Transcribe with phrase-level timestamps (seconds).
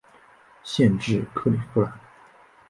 [0.63, 1.93] 县治克里夫兰。